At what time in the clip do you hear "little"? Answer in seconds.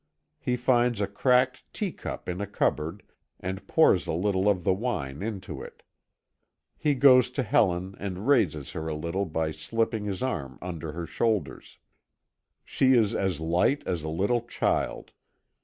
4.13-4.49, 8.95-9.25, 14.09-14.41